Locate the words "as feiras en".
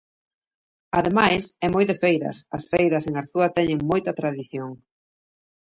2.57-3.13